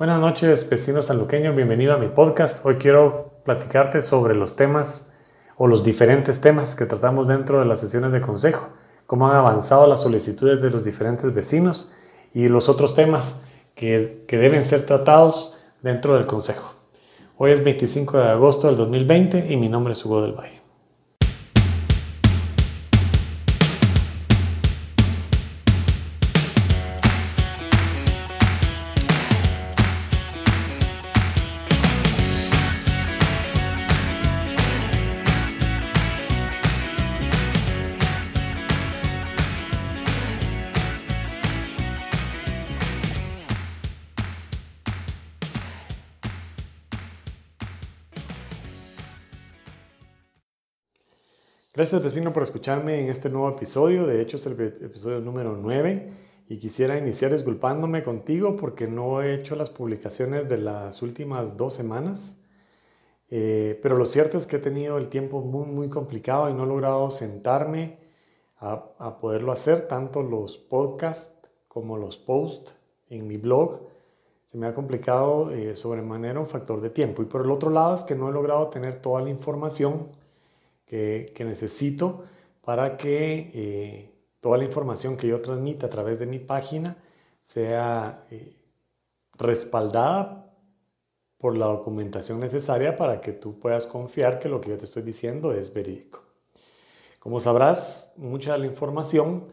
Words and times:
Buenas 0.00 0.18
noches, 0.18 0.66
vecinos 0.70 1.04
sanluqueños. 1.04 1.54
Bienvenido 1.54 1.92
a 1.92 1.98
mi 1.98 2.06
podcast. 2.06 2.64
Hoy 2.64 2.76
quiero 2.76 3.34
platicarte 3.44 4.00
sobre 4.00 4.34
los 4.34 4.56
temas 4.56 5.12
o 5.58 5.66
los 5.66 5.84
diferentes 5.84 6.40
temas 6.40 6.74
que 6.74 6.86
tratamos 6.86 7.28
dentro 7.28 7.58
de 7.58 7.66
las 7.66 7.80
sesiones 7.80 8.10
de 8.10 8.22
consejo, 8.22 8.66
cómo 9.06 9.28
han 9.28 9.36
avanzado 9.36 9.86
las 9.86 10.00
solicitudes 10.00 10.62
de 10.62 10.70
los 10.70 10.84
diferentes 10.84 11.34
vecinos 11.34 11.92
y 12.32 12.48
los 12.48 12.70
otros 12.70 12.94
temas 12.94 13.42
que, 13.74 14.24
que 14.26 14.38
deben 14.38 14.64
ser 14.64 14.86
tratados 14.86 15.62
dentro 15.82 16.14
del 16.14 16.24
consejo. 16.24 16.72
Hoy 17.36 17.50
es 17.50 17.62
25 17.62 18.16
de 18.16 18.28
agosto 18.30 18.68
del 18.68 18.78
2020 18.78 19.52
y 19.52 19.58
mi 19.58 19.68
nombre 19.68 19.92
es 19.92 20.02
Hugo 20.02 20.22
del 20.22 20.32
Valle. 20.32 20.59
Gracias 51.80 52.02
vecino 52.02 52.30
por 52.30 52.42
escucharme 52.42 53.00
en 53.00 53.08
este 53.08 53.30
nuevo 53.30 53.48
episodio. 53.48 54.06
De 54.06 54.20
hecho 54.20 54.36
es 54.36 54.44
el 54.44 54.52
episodio 54.60 55.18
número 55.20 55.56
9 55.56 56.12
y 56.46 56.58
quisiera 56.58 56.98
iniciar 56.98 57.32
disculpándome 57.32 58.02
contigo 58.02 58.54
porque 58.54 58.86
no 58.86 59.22
he 59.22 59.34
hecho 59.34 59.56
las 59.56 59.70
publicaciones 59.70 60.46
de 60.46 60.58
las 60.58 61.00
últimas 61.00 61.56
dos 61.56 61.72
semanas. 61.72 62.38
Eh, 63.30 63.80
pero 63.82 63.96
lo 63.96 64.04
cierto 64.04 64.36
es 64.36 64.44
que 64.44 64.56
he 64.56 64.58
tenido 64.58 64.98
el 64.98 65.08
tiempo 65.08 65.40
muy, 65.40 65.64
muy 65.68 65.88
complicado 65.88 66.50
y 66.50 66.52
no 66.52 66.64
he 66.64 66.66
logrado 66.66 67.10
sentarme 67.10 67.96
a, 68.58 69.18
poderlo 69.18 69.50
hacer, 69.50 69.88
tanto 69.88 70.22
los 70.22 70.58
podcasts 70.58 71.32
como 71.66 71.96
los 71.96 72.18
posts 72.18 72.74
en 73.08 73.26
mi 73.26 73.38
blog. 73.38 73.88
Se 74.44 74.58
me 74.58 74.66
ha 74.66 74.74
complicado 74.74 75.50
eh, 75.50 75.74
sobremanera 75.76 76.40
un 76.40 76.46
factor 76.46 76.82
de 76.82 76.90
tiempo. 76.90 77.22
Y 77.22 77.24
por 77.24 77.42
el 77.42 77.50
otro 77.50 77.70
lado 77.70 77.94
es 77.94 78.02
que 78.02 78.14
no 78.14 78.28
he 78.28 78.32
logrado 78.32 78.68
tener 78.68 79.00
toda 79.00 79.22
la 79.22 79.30
información 79.30 80.08
que, 80.90 81.44
necesito 81.44 82.24
para 82.62 82.96
que 82.96 83.50
eh, 83.54 84.10
toda 84.40 84.58
la 84.58 84.64
información 84.64 85.16
que 85.16 85.28
yo 85.28 85.40
transmita 85.40 85.86
a 85.86 85.90
través 85.90 86.18
de 86.18 86.26
mi 86.26 86.40
página 86.40 86.96
sea 87.42 88.26
eh, 88.30 88.56
respaldada 89.38 90.52
por 91.38 91.56
la 91.56 91.66
documentación 91.66 92.40
necesaria 92.40 92.96
para 92.96 93.20
que 93.20 93.32
tú 93.32 93.60
puedas 93.60 93.86
confiar 93.86 94.40
que 94.40 94.48
lo 94.48 94.60
que 94.60 94.70
yo 94.70 94.78
te 94.78 94.84
estoy 94.84 95.02
diciendo 95.02 95.52
es 95.52 95.72
verídico. 95.72 96.24
Como 97.20 97.38
sabrás, 97.38 98.12
mucha 98.16 98.54
de 98.54 98.58
la 98.58 98.66
información 98.66 99.44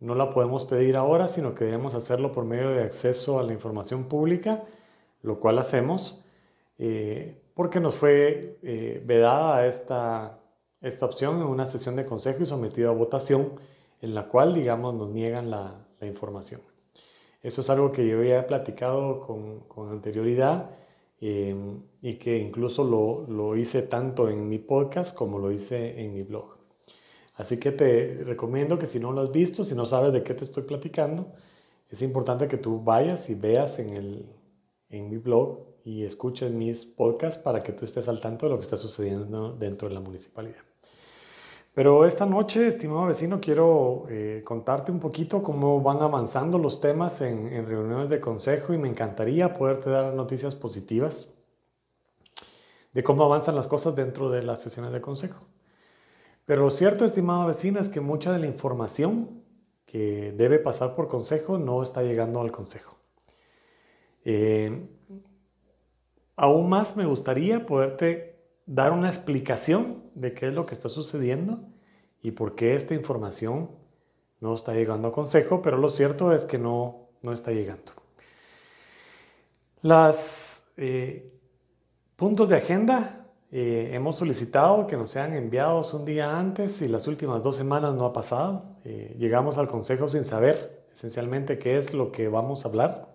no 0.00 0.14
la 0.14 0.28
podemos 0.30 0.66
pedir 0.66 0.96
ahora, 0.96 1.28
sino 1.28 1.54
que 1.54 1.64
debemos 1.64 1.94
hacerlo 1.94 2.30
por 2.30 2.44
medio 2.44 2.70
de 2.70 2.82
acceso 2.82 3.38
a 3.38 3.42
la 3.42 3.54
información 3.54 4.04
pública, 4.04 4.64
lo 5.22 5.40
cual 5.40 5.58
hacemos 5.58 6.24
eh, 6.78 7.40
porque 7.54 7.80
nos 7.80 7.94
fue 7.94 8.58
vedada 9.04 9.66
esta 9.66 10.38
esta 10.80 11.06
opción 11.06 11.36
en 11.36 11.46
una 11.46 11.66
sesión 11.66 11.96
de 11.96 12.06
consejo 12.06 12.42
y 12.42 12.46
sometido 12.46 12.90
a 12.90 12.94
votación 12.94 13.52
en 14.00 14.14
la 14.14 14.28
cual, 14.28 14.54
digamos, 14.54 14.94
nos 14.94 15.10
niegan 15.10 15.50
la, 15.50 15.84
información. 16.00 16.60
Eso 17.42 17.60
es 17.60 17.70
algo 17.70 17.90
que 17.90 18.06
yo 18.06 18.22
ya 18.22 18.38
he 18.38 18.42
platicado 18.44 19.18
con, 19.20 19.90
anterioridad 19.90 20.70
em, 21.20 21.82
y 22.00 22.14
que 22.14 22.38
incluso 22.38 22.84
lo, 22.84 23.26
lo, 23.28 23.56
hice 23.56 23.82
tanto 23.82 24.28
en 24.28 24.48
mi 24.48 24.58
podcast 24.58 25.16
como 25.16 25.40
lo 25.40 25.50
hice 25.50 26.00
en 26.00 26.14
mi 26.14 26.22
blog. 26.22 26.56
Así 27.34 27.58
que 27.58 27.72
te 27.72 28.22
recomiendo 28.24 28.78
que 28.78 28.86
si 28.86 29.00
no 29.00 29.10
lo 29.10 29.22
has 29.22 29.32
visto, 29.32 29.64
si 29.64 29.74
no 29.74 29.86
sabes 29.86 30.12
de 30.12 30.22
qué 30.22 30.34
te 30.34 30.44
estoy 30.44 30.62
platicando, 30.62 31.32
es 31.90 32.02
importante 32.02 32.46
que 32.46 32.58
tú 32.58 32.80
vayas 32.80 33.28
y 33.30 33.34
veas 33.34 33.80
en, 33.80 33.94
el, 33.94 34.26
en 34.90 35.10
mi 35.10 35.16
blog 35.16 35.66
y 35.84 36.04
escuches 36.04 36.52
mis 36.52 36.86
podcasts 36.86 37.42
para 37.42 37.62
que 37.62 37.72
tú 37.72 37.84
estés 37.84 38.08
al 38.08 38.20
tanto 38.20 38.46
de 38.46 38.50
lo 38.50 38.58
que 38.58 38.64
está 38.64 38.76
sucediendo 38.76 39.52
dentro 39.52 39.88
de 39.88 39.94
la 39.94 40.00
municipalidad. 40.00 40.67
Pero 41.78 42.04
esta 42.04 42.26
noche, 42.26 42.66
estimado 42.66 43.06
vecino, 43.06 43.40
quiero 43.40 44.06
eh, 44.08 44.42
contarte 44.44 44.90
un 44.90 44.98
poquito 44.98 45.44
cómo 45.44 45.80
van 45.80 46.02
avanzando 46.02 46.58
los 46.58 46.80
temas 46.80 47.20
en, 47.20 47.64
reuniones 47.68 48.08
de 48.08 48.18
consejo 48.18 48.74
y 48.74 48.78
me 48.78 48.88
encantaría 48.88 49.54
poderte 49.54 49.88
dar 49.88 50.12
noticias 50.12 50.56
positivas 50.56 51.28
de 52.92 53.02
cómo 53.04 53.22
avanzan 53.22 53.54
las 53.54 53.68
cosas 53.68 53.94
dentro 53.94 54.28
de 54.28 54.42
las 54.42 54.60
sesiones 54.60 54.90
de 54.90 55.00
consejo. 55.00 55.46
Pero 56.46 56.62
lo 56.62 56.70
cierto, 56.70 57.04
estimado 57.04 57.46
vecino, 57.46 57.78
es 57.78 57.88
que 57.88 58.00
mucha 58.00 58.32
de 58.32 58.40
la 58.40 58.48
información 58.48 59.44
que 59.86 60.32
debe 60.32 60.58
pasar 60.58 60.96
por 60.96 61.06
consejo 61.06 61.58
no 61.58 61.80
está 61.84 62.02
llegando 62.02 62.40
al 62.40 62.50
consejo. 62.50 62.98
Eh, 64.24 64.84
aún 66.34 66.68
más 66.68 66.96
me 66.96 67.06
gustaría 67.06 67.64
poderte 67.64 68.27
dar 68.68 68.92
una 68.92 69.08
explicación 69.08 70.02
de 70.14 70.34
qué 70.34 70.48
es 70.48 70.54
lo 70.54 70.66
que 70.66 70.74
está 70.74 70.90
sucediendo 70.90 71.60
y 72.22 72.32
por 72.32 72.54
qué 72.54 72.76
esta 72.76 72.94
información 72.94 73.70
no 74.40 74.54
está 74.54 74.74
llegando 74.74 75.08
a 75.08 75.12
consejo, 75.12 75.62
pero 75.62 75.78
lo 75.78 75.88
cierto 75.88 76.32
es 76.32 76.44
que 76.44 76.58
no, 76.58 77.08
no 77.22 77.32
está 77.32 77.50
llegando. 77.50 77.92
Los 79.80 80.64
eh, 80.76 81.32
puntos 82.14 82.50
de 82.50 82.56
agenda 82.56 83.26
eh, 83.50 83.90
hemos 83.94 84.16
solicitado 84.16 84.86
que 84.86 84.98
nos 84.98 85.10
sean 85.10 85.32
enviados 85.32 85.94
un 85.94 86.04
día 86.04 86.38
antes 86.38 86.82
y 86.82 86.88
las 86.88 87.06
últimas 87.06 87.42
dos 87.42 87.56
semanas 87.56 87.94
no 87.94 88.04
ha 88.04 88.12
pasado. 88.12 88.76
Eh, 88.84 89.16
llegamos 89.18 89.56
al 89.56 89.66
consejo 89.66 90.10
sin 90.10 90.26
saber 90.26 90.84
esencialmente 90.92 91.58
qué 91.58 91.78
es 91.78 91.94
lo 91.94 92.12
que 92.12 92.28
vamos 92.28 92.64
a 92.64 92.68
hablar. 92.68 93.08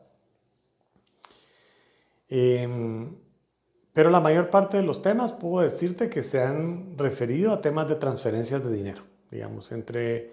Pero 3.93 4.09
la 4.09 4.19
mayor 4.19 4.49
parte 4.49 4.77
de 4.77 4.83
los 4.83 5.01
temas 5.01 5.31
puedo 5.31 5.63
decirte 5.63 6.09
que 6.09 6.23
se 6.23 6.41
han 6.41 6.97
referido 6.97 7.53
a 7.53 7.61
temas 7.61 7.87
de 7.87 7.95
transferencias 7.95 8.63
de 8.63 8.71
dinero, 8.75 9.03
digamos, 9.29 9.71
entre 9.71 10.31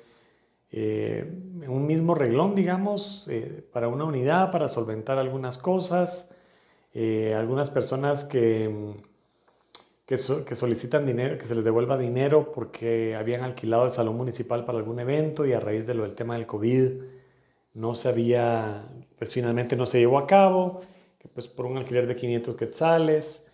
eh, 0.72 1.30
un 1.68 1.86
mismo 1.86 2.14
reglón, 2.14 2.54
digamos, 2.54 3.28
eh, 3.28 3.62
para 3.70 3.88
una 3.88 4.04
unidad, 4.04 4.50
para 4.50 4.66
solventar 4.66 5.18
algunas 5.18 5.58
cosas, 5.58 6.30
eh, 6.94 7.34
algunas 7.36 7.70
personas 7.70 8.24
que, 8.24 8.94
que, 10.06 10.16
que, 10.46 10.56
solicitan 10.56 11.04
dinero, 11.04 11.36
que 11.36 11.46
se 11.46 11.54
les 11.54 11.64
devuelva 11.64 11.98
dinero 11.98 12.52
porque 12.52 13.14
habían 13.14 13.42
alquilado 13.42 13.84
el 13.84 13.90
salón 13.90 14.16
municipal 14.16 14.64
para 14.64 14.78
algún 14.78 15.00
evento 15.00 15.44
y 15.44 15.52
a 15.52 15.60
raíz 15.60 15.86
de 15.86 15.94
lo 15.94 16.04
del 16.04 16.14
tema 16.14 16.34
del 16.34 16.46
COVID 16.46 16.92
no 17.74 17.94
se 17.94 18.08
había, 18.08 18.84
pues 19.18 19.32
finalmente 19.32 19.76
no 19.76 19.86
se 19.86 19.98
llevó 19.98 20.18
a 20.18 20.26
cabo, 20.26 20.80
que 21.18 21.28
pues 21.28 21.46
por 21.46 21.66
un 21.66 21.76
alquiler 21.76 22.06
de 22.06 22.16
500 22.16 22.56
quetzales, 22.56 23.46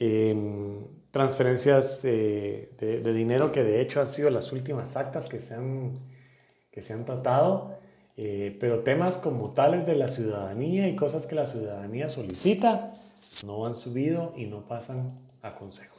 Em, 0.00 0.86
transferencias 1.10 2.02
de, 2.02 2.68
dinero 3.12 3.50
que 3.50 3.64
de 3.64 3.80
hecho 3.80 4.00
han 4.00 4.06
sido 4.06 4.30
las 4.30 4.52
últimas 4.52 4.96
actas 4.96 5.28
que 5.28 5.40
se 5.40 5.54
han, 5.54 5.98
que 6.70 6.82
se 6.82 6.92
han 6.92 7.04
tratado, 7.04 7.74
eh, 8.16 8.56
pero 8.60 8.84
temas 8.84 9.16
como 9.16 9.50
tales 9.50 9.86
de 9.86 9.96
la 9.96 10.06
ciudadanía 10.06 10.86
y 10.86 10.94
cosas 10.94 11.26
que 11.26 11.34
la 11.34 11.46
ciudadanía 11.46 12.08
solicita 12.08 12.92
no 13.44 13.66
han 13.66 13.74
subido 13.74 14.34
y 14.36 14.46
no 14.46 14.68
pasan 14.68 15.08
a 15.42 15.56
consejo. 15.56 15.96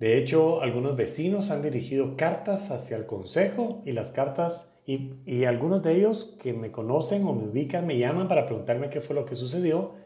De 0.00 0.18
hecho, 0.18 0.62
algunos 0.62 0.96
vecinos 0.96 1.52
han 1.52 1.62
dirigido 1.62 2.16
cartas 2.16 2.72
hacia 2.72 2.96
el 2.96 3.06
consejo 3.06 3.82
y 3.84 3.92
las 3.92 4.10
cartas, 4.10 4.74
y, 4.84 5.12
y 5.26 5.44
algunos 5.44 5.84
de 5.84 5.94
ellos 5.94 6.36
que 6.42 6.52
me 6.52 6.72
conocen 6.72 7.24
o 7.24 7.34
me 7.34 7.44
ubican, 7.44 7.86
me 7.86 7.98
llaman 7.98 8.26
para 8.26 8.46
preguntarme 8.46 8.90
qué 8.90 9.00
fue 9.00 9.14
lo 9.14 9.24
que 9.24 9.36
sucedió 9.36 9.97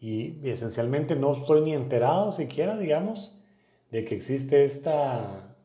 y, 0.00 0.38
esencialmente 0.48 1.16
no 1.16 1.32
estoy 1.32 1.62
ni 1.62 1.74
enterado 1.74 2.32
siquiera, 2.32 2.76
digamos, 2.76 3.40
de 3.90 4.04
que 4.04 4.14
existe 4.14 4.64
esta, 4.64 5.56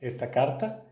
esta 0.00 0.30
carta 0.30 0.84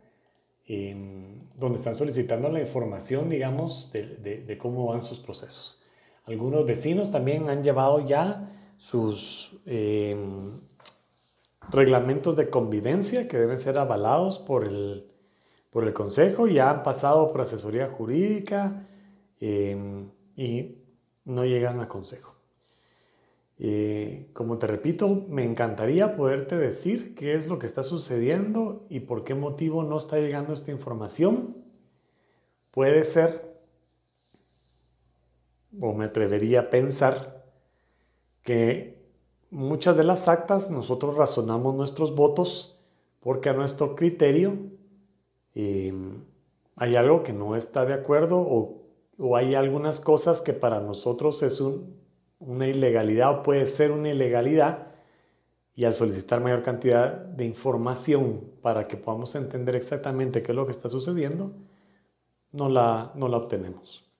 em, 0.66 1.38
donde 1.56 1.78
están 1.78 1.94
solicitando 1.94 2.48
la 2.48 2.60
información, 2.60 3.28
digamos, 3.28 3.90
de, 3.92 4.42
de, 4.46 4.58
cómo 4.58 4.86
van 4.86 5.02
sus 5.02 5.18
procesos. 5.18 5.82
Algunos 6.24 6.66
vecinos 6.66 7.10
también 7.10 7.48
han 7.48 7.62
llevado 7.62 8.06
ya 8.06 8.50
sus 8.78 9.58
em, 9.66 10.60
reglamentos 11.70 12.36
de 12.36 12.50
convivencia 12.50 13.28
que 13.28 13.38
deben 13.38 13.58
ser 13.58 13.78
avalados 13.78 14.38
por 14.38 14.64
el, 14.64 15.06
por 15.70 15.84
el 15.84 15.92
Consejo, 15.92 16.46
ya 16.46 16.70
han 16.70 16.82
pasado 16.82 17.30
por 17.30 17.42
asesoría 17.42 17.88
jurídica 17.88 18.86
em, 19.40 20.10
y 20.36 20.78
no 21.24 21.44
llegan 21.44 21.80
a 21.80 21.88
Consejo. 21.88 22.35
Eh, 23.58 24.28
como 24.32 24.58
te 24.58 24.66
repito, 24.66 25.24
me 25.28 25.44
encantaría 25.44 26.16
poderte 26.16 26.56
decir 26.56 27.14
qué 27.14 27.34
es 27.34 27.48
lo 27.48 27.58
que 27.58 27.66
está 27.66 27.82
sucediendo 27.82 28.86
y 28.90 29.00
por 29.00 29.24
qué 29.24 29.34
motivo 29.34 29.82
no 29.82 29.96
está 29.96 30.18
llegando 30.18 30.52
esta 30.52 30.70
información. 30.70 31.56
Puede 32.70 33.04
ser 33.04 33.56
o 35.80 35.92
me 35.94 36.06
atrevería 36.06 36.60
a 36.60 36.70
pensar 36.70 37.44
que 38.42 38.96
muchas 39.50 39.96
de 39.96 40.04
las 40.04 40.28
actas 40.28 40.70
nosotros 40.70 41.16
razonamos 41.16 41.74
nuestros 41.74 42.14
votos 42.14 42.78
porque 43.20 43.48
a 43.48 43.54
nuestro 43.54 43.96
criterio 43.96 44.56
em, 45.54 46.24
hay 46.76 46.96
algo 46.96 47.22
que 47.22 47.32
no 47.32 47.56
está 47.56 47.84
de 47.84 47.94
acuerdo 47.94 48.38
o, 48.38 48.82
hay 49.34 49.54
algunas 49.54 49.98
cosas 49.98 50.42
que 50.42 50.52
para 50.52 50.80
nosotros 50.80 51.42
es 51.42 51.62
una 52.38 52.66
ilegalidad 52.66 53.30
o 53.30 53.42
puede 53.42 53.66
ser 53.66 53.92
una 53.92 54.10
ilegalidad 54.10 54.88
y 55.74 55.84
al 55.84 55.94
solicitar 55.94 56.40
mayor 56.40 56.62
cantidad 56.62 57.12
de 57.12 57.44
información 57.44 58.44
para 58.62 58.88
que 58.88 58.96
podamos 58.96 59.34
entender 59.34 59.76
exactamente 59.76 60.42
qué 60.42 60.52
es 60.52 60.56
lo 60.56 60.64
que 60.64 60.72
está 60.72 60.88
sucediendo, 60.88 61.52
no 62.52 62.68
la, 62.68 63.12
no 63.14 63.28
la 63.28 63.36
obtenemos. 63.36 64.10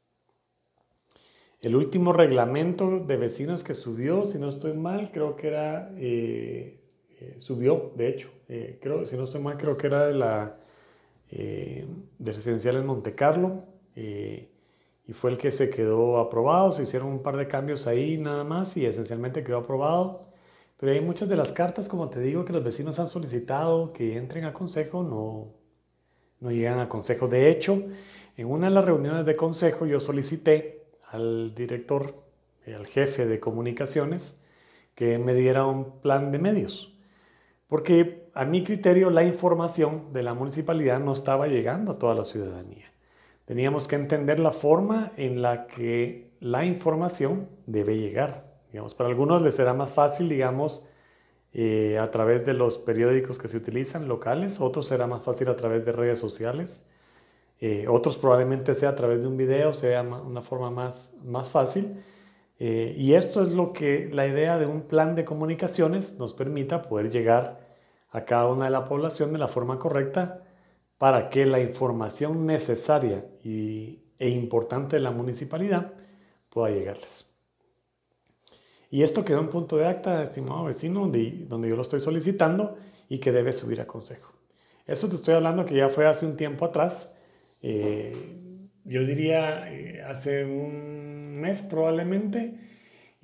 El 1.63 1.75
último 1.75 2.13
reglamento 2.13 3.01
de 3.01 3.17
vecinos 3.17 3.65
que 3.65 3.75
subió, 3.75 4.25
si 4.27 4.39
no 4.39 4.51
estoy 4.51 4.75
mal, 4.75 5.11
creo 5.11 5.35
que 5.35 5.49
era, 5.49 5.91
eh, 5.97 6.81
eh, 7.19 7.35
subió, 7.39 7.93
de 7.97 8.09
hecho, 8.09 8.29
eh, 8.49 8.79
creo, 8.81 9.07
si 9.07 9.17
no 9.17 9.25
estoy 9.25 9.41
mal, 9.41 9.57
creo 9.57 9.77
que 9.77 9.87
era 9.87 10.07
de 10.07 10.15
la 10.15 10.61
de 11.29 12.33
residencial 12.33 12.77
en 12.77 12.87
Monte 12.87 13.17
Carlo 13.17 13.65
y 15.09 15.13
fue 15.13 15.31
el 15.31 15.39
que 15.39 15.53
se 15.53 15.71
quedó 15.71 16.19
aprobado. 16.19 16.73
Se 16.73 16.83
hicieron 16.83 17.09
un 17.09 17.23
par 17.23 17.37
de 17.37 17.47
cambios 17.47 17.87
ahí 17.87 18.19
nada 18.19 18.45
más 18.45 18.77
y 18.77 18.87
esencialmente 18.87 19.45
quedó 19.45 19.59
aprobado. 19.59 20.27
Pero 20.79 20.93
hay 20.93 21.01
muchas 21.01 21.29
de 21.29 21.37
las 21.37 21.53
cartas, 21.53 21.89
como 21.89 22.11
te 22.11 22.21
digo, 22.21 22.45
que 22.45 22.53
los 22.53 22.65
vecinos 22.65 22.99
han 22.99 23.09
solicitado 23.09 23.93
que 23.93 24.17
entren 24.17 24.45
a 24.45 24.53
consejo, 24.53 25.03
no, 25.03 25.55
no 26.41 26.51
llegan 26.51 26.81
a 26.81 26.89
consejo. 26.89 27.29
De 27.29 27.49
hecho, 27.51 27.83
en 28.37 28.47
una 28.47 28.69
de 28.69 28.75
las 28.75 28.85
reuniones 28.85 29.25
de 29.25 29.37
consejo 29.37 29.87
yo 29.87 30.01
solicité 30.01 30.87
al 31.11 31.55
director, 31.55 32.15
eh, 32.67 32.75
al 32.75 32.87
jefe 32.87 33.27
de 33.27 33.41
comunicaciones, 33.41 34.41
que 34.95 35.19
me 35.19 35.35
diera 35.35 35.67
un 35.67 36.01
plan 36.01 36.33
de 36.33 36.39
medios. 36.39 36.93
Porque 37.69 38.29
a 38.35 38.45
mi 38.45 38.63
criterio 38.65 39.11
la 39.11 39.25
información 39.25 40.13
de 40.13 40.23
la 40.23 40.35
municipalidad 40.35 41.01
no 41.01 41.13
estaba 41.13 41.47
llegando 41.47 41.93
a 41.93 41.99
toda 41.99 42.15
la 42.15 42.25
ciudadanía. 42.25 42.93
Teníamos 43.47 43.87
que 43.87 43.95
entender 43.95 44.41
la 44.41 44.51
forma 44.51 45.13
en 45.17 45.41
la 45.41 45.69
que 45.69 46.33
la 46.41 46.65
información 46.65 47.49
debe 47.67 47.97
llegar. 47.97 48.45
Digamos, 48.73 48.95
para 48.95 49.09
algunos 49.09 49.41
les 49.41 49.55
será 49.55 49.73
más 49.73 49.93
fácil, 49.93 50.29
digamos, 50.29 50.85
eh, 51.53 51.97
a 51.99 52.11
través 52.11 52.45
de 52.45 52.55
los 52.55 52.77
periódicos 52.77 53.39
que 53.39 53.47
se 53.47 53.57
utilizan 53.57 54.09
locales, 54.09 54.61
otros 54.61 54.89
será 54.89 55.07
más 55.07 55.23
fácil 55.23 55.49
a 55.49 55.57
través 55.57 55.87
de 55.87 55.93
redes 55.93 56.19
sociales, 56.19 56.87
eh, 57.61 57.87
otros 57.89 58.19
probablemente 58.19 58.75
sea 58.75 58.91
a 58.91 58.97
través 58.97 59.23
de 59.23 59.29
un 59.29 59.37
video, 59.37 59.73
sea 59.73 60.03
una 60.03 60.43
forma 60.43 60.71
más, 60.71 61.13
más 61.25 61.49
fácil. 61.49 62.03
Eh, 62.59 62.95
y 62.99 63.15
esto 63.15 63.43
es 63.43 63.53
lo 63.53 63.73
que 63.73 64.11
la 64.13 64.27
idea 64.27 64.59
de 64.59 64.67
un 64.67 64.83
plan 64.83 65.15
de 65.15 65.25
comunicaciones 65.25 66.19
nos 66.19 66.35
permita 66.35 66.83
poder 66.83 67.11
llegar 67.11 67.61
a 68.11 68.25
cada 68.25 68.49
una 68.49 68.65
de 68.65 68.73
la 68.73 68.85
población 68.85 69.33
de 69.33 69.39
la 69.39 69.47
forma 69.47 69.79
correcta 69.79 70.46
para 70.99 71.31
que 71.31 71.47
la 71.47 71.61
información 71.61 72.47
necesaria 72.47 73.25
y, 73.45 74.01
e 74.19 74.29
importante 74.31 74.97
de 74.97 75.03
la 75.03 75.11
municipalidad 75.11 75.93
pueda 76.49 76.75
llegarles. 76.75 77.35
Y 78.91 79.03
esto 79.03 79.25
quedó 79.25 79.41
en 79.41 79.51
punto 79.51 79.77
de 79.77 79.87
acta, 79.87 80.23
estimado 80.23 80.65
vecino, 80.65 81.01
donde, 81.01 81.69
yo 81.69 81.77
lo 81.77 81.83
estoy 81.83 82.01
solicitando 82.01 82.77
y 83.09 83.19
que 83.19 83.33
debe 83.33 83.53
subir 83.53 83.81
a 83.81 83.87
consejo. 83.87 84.33
Eso 84.87 85.09
te 85.09 85.17
estoy 85.17 85.35
hablando 85.35 85.65
que 85.65 85.75
ya 85.75 85.89
fue 85.89 86.07
hace 86.07 86.25
un 86.25 86.37
tiempo 86.37 86.65
atrás 86.65 87.17
eh, 87.63 88.13
yo 88.85 89.05
diría 89.05 89.73
eh, 89.73 90.03
hace 90.03 90.45
un 90.45 91.41
mes 91.41 91.63
probablemente, 91.63 92.55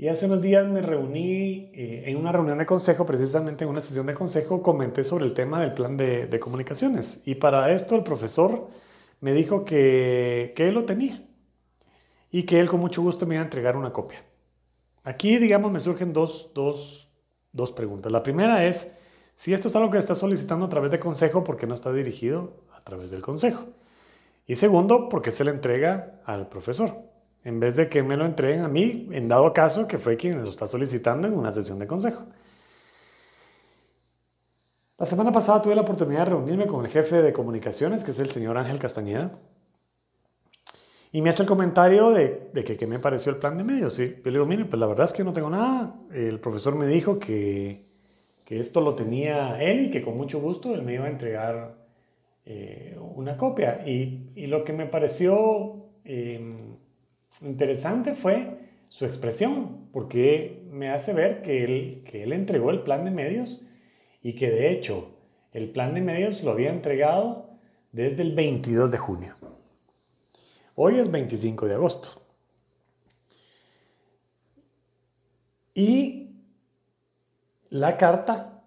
y 0.03 0.09
hace 0.09 0.27
unos 0.27 0.43
días 0.43 0.67
me 0.67 0.83
reuní 0.83 1.71
eh, 1.73 2.03
en 2.07 2.17
una 2.17 2.33
reunión 2.33 2.59
de 2.59 2.67
consejo, 2.67 3.07
precisamente 3.07 3.63
en 3.63 3.71
una 3.71 3.81
sesión 3.81 4.05
de 4.05 4.15
consejo, 4.15 4.61
comenté 4.61 5.05
sobre 5.05 5.27
el 5.27 5.33
tema 5.33 5.61
del 5.61 5.75
plan 5.75 5.97
de, 5.97 6.27
de 6.27 6.41
comunicaciones. 6.41 7.23
Y 7.25 7.37
para 7.37 7.71
esto 7.71 7.95
el 7.95 8.03
profesor 8.03 8.67
me 9.21 9.33
dijo 9.33 9.65
que, 9.65 10.55
que 10.57 10.67
él 10.67 10.75
lo 10.75 10.87
tenía 10.87 11.23
y 12.33 12.43
que 12.43 12.59
él 12.59 12.69
con 12.69 12.81
mucho 12.81 13.01
gusto 13.01 13.27
me 13.27 13.37
iba 13.37 13.43
a 13.43 13.45
entregar 13.45 13.77
una 13.77 13.93
copia. 13.93 14.25
Aquí, 15.05 15.39
digamos, 15.39 15.71
me 15.71 15.79
surgen 15.79 16.13
dos, 16.13 16.51
dos, 16.53 17.09
dos 17.53 17.71
preguntas. 17.71 18.11
La 18.11 18.25
primera 18.25 18.65
es 18.65 18.91
si 19.37 19.55
esto 19.55 19.69
es 19.69 19.77
algo 19.77 19.93
que 19.93 19.99
está 19.99 20.17
solicitando 20.17 20.67
a 20.67 20.69
través 20.69 20.91
de 20.91 20.99
consejo, 20.99 21.45
porque 21.45 21.69
no 21.69 21.77
está 21.77 21.93
dirigido 21.93 22.65
a 22.75 22.83
través 22.83 23.13
del 23.13 23.23
consejo? 23.23 23.67
Y 24.49 24.57
segundo, 24.57 25.09
porque 25.09 25.31
se 25.31 25.45
le 25.45 25.53
entrega 25.53 26.21
al 26.25 26.49
profesor, 26.49 27.12
en 27.45 27.61
vez 27.61 27.77
de 27.77 27.89
que 27.89 28.03
me 28.03 28.17
lo 28.17 28.25
entreguen 28.25 28.63
a 28.63 28.69
mí, 28.69 29.09
en 29.11 29.29
dado 29.29 29.53
caso 29.53 29.87
que 29.87 29.99
fue 29.99 30.17
quien 30.17 30.43
lo 30.43 30.51
está 30.51 30.67
solicitando 30.67 31.27
en 31.27 31.35
una 31.35 31.53
sesión 31.53 31.79
de 31.79 31.87
consejo. 31.87 32.25
La 34.99 35.07
semana 35.07 35.33
pasada 35.33 35.61
tuve 35.61 35.75
la 35.75 35.83
oportunidad 35.83 36.21
de 36.21 36.27
reunirme 36.27 36.67
con 36.67 36.85
el 36.85 36.91
jefe 36.91 37.23
de 37.23 37.33
comunicaciones, 37.33 38.05
que 38.05 38.13
es 38.13 38.21
el 38.21 38.31
señor 38.31 38.57
Ángel 38.57 38.79
Castañeda, 38.79 39.33
y 41.15 41.21
me 41.21 41.29
hace 41.29 41.43
el 41.43 41.49
comentario 41.49 42.11
de, 42.11 42.51
que 42.65 42.77
qué 42.77 42.87
me 42.87 42.99
pareció 42.99 43.33
el 43.33 43.39
plan 43.39 43.59
de 43.59 43.65
medios. 43.65 43.99
Y 43.99 44.09
yo 44.09 44.23
le 44.25 44.31
digo, 44.31 44.47
mire, 44.47 44.65
pues 44.65 44.81
la 44.81 44.87
verdad 44.87 45.05
es 45.05 45.13
que 45.13 45.23
no 45.25 45.35
tengo 45.35 45.51
nada. 45.51 45.95
El 46.11 46.41
profesor 46.41 46.75
me 46.75 46.87
dijo 46.87 47.19
que, 47.19 47.85
que 48.47 48.59
esto 48.59 48.81
lo 48.81 48.95
tenía 48.95 49.63
él 49.63 49.87
y 49.87 49.91
que 49.91 50.01
con 50.01 50.17
mucho 50.17 50.41
gusto 50.41 50.75
él 50.75 50.83
me 50.83 50.95
iba 50.95 51.05
a 51.05 51.11
entregar 51.11 51.75
eh, 52.47 52.97
una 52.99 53.37
copia. 53.37 53.83
Y, 53.87 54.27
y, 54.35 54.47
lo 54.47 54.65
que 54.65 54.73
me 54.73 54.87
pareció 54.87 55.85
em, 56.05 56.77
interesante 57.43 58.15
fue 58.15 58.59
su 58.89 59.07
expresión, 59.07 59.89
porque 59.93 60.63
me 60.71 60.91
hace 60.91 61.13
ver 61.13 61.43
que 61.43 61.65
él, 61.65 62.33
entregó 62.33 62.71
el 62.71 62.83
plan 62.83 63.05
de 63.05 63.11
medios 63.11 63.67
y 64.23 64.35
que 64.35 64.51
de 64.51 64.71
hecho 64.71 65.17
el 65.53 65.71
plan 65.71 65.95
de 65.95 66.01
medios 66.01 66.43
lo 66.43 66.51
había 66.51 66.71
entregado 66.71 67.51
desde 67.93 68.23
el 68.23 68.35
22 68.35 68.91
de 68.91 68.99
junio. 68.99 69.37
Hoy 70.75 70.99
es 70.99 71.11
25 71.11 71.67
de 71.67 71.75
agosto. 71.75 72.23
Y 75.75 76.37
la 77.71 77.97
carta 77.97 78.63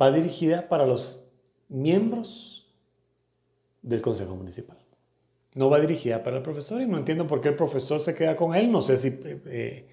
va 0.00 0.10
dirigida 0.10 0.68
para 0.68 0.86
los 0.86 1.24
miembros 1.68 2.72
del 3.82 4.00
Consejo 4.00 4.36
Municipal. 4.36 4.83
No 5.54 5.70
va 5.70 5.80
dirigida 5.80 6.22
para 6.22 6.38
el 6.38 6.42
profesor 6.42 6.80
y 6.80 6.86
no 6.86 6.98
entiendo 6.98 7.26
por 7.26 7.40
qué 7.40 7.48
el 7.48 7.56
profesor 7.56 8.00
se 8.00 8.14
queda 8.14 8.36
con 8.36 8.54
él. 8.54 8.70
No 8.70 8.82
sé 8.82 8.96
si, 8.96 9.08
eh, 9.08 9.40
eh, 9.46 9.88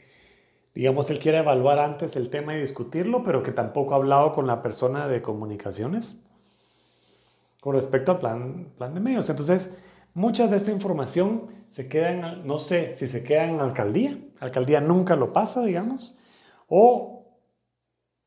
digamos, 0.73 1.09
él 1.09 1.19
quiere 1.19 1.39
evaluar 1.39 1.79
antes 1.79 2.15
el 2.15 2.29
tema 2.29 2.55
y 2.55 2.59
discutirlo, 2.59 3.23
pero 3.23 3.43
que 3.43 3.51
tampoco 3.51 3.93
ha 3.93 3.97
hablado 3.97 4.31
con 4.31 4.47
la 4.47 4.61
persona 4.61 5.07
de 5.07 5.21
comunicaciones 5.21 6.17
con 7.61 7.75
respecto 7.75 8.11
al 8.11 8.19
plan, 8.19 8.73
plan 8.77 8.93
de 8.93 8.99
medios. 8.99 9.29
Entonces, 9.29 9.73
mucha 10.13 10.47
de 10.47 10.57
esta 10.57 10.71
información 10.71 11.47
se 11.69 11.87
queda 11.87 12.11
en, 12.11 12.47
no 12.47 12.59
sé 12.59 12.97
si 12.97 13.07
se 13.07 13.23
queda 13.23 13.45
en 13.45 13.61
alcaldía, 13.61 14.19
alcaldía 14.39 14.81
nunca 14.81 15.15
lo 15.15 15.31
pasa, 15.31 15.63
digamos, 15.63 16.17
o 16.67 17.37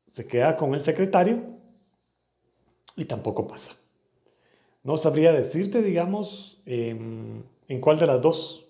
se 0.07 0.25
queda 0.25 0.55
con 0.55 0.73
el 0.73 0.81
secretario 0.81 1.43
y 2.95 3.05
tampoco 3.05 3.45
pasa. 3.45 3.73
No 4.85 4.97
sabría 4.97 5.31
decirte, 5.31 5.81
digamos, 5.81 6.59
em, 6.67 7.41
en 7.67 7.81
cuál 7.81 7.97
de 7.97 8.05
las 8.05 8.21
dos, 8.21 8.69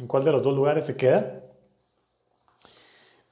en 0.00 0.08
cuál 0.08 0.24
de 0.24 0.32
los 0.32 0.42
dos 0.42 0.56
lugares 0.56 0.86
se 0.86 0.96
queda. 0.96 1.40